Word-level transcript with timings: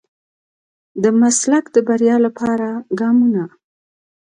د 1.03 1.03
مسلک 1.21 1.65
د 1.75 1.77
بريا 1.87 2.15
لپاره 2.25 2.69
ګامونه. 2.99 3.43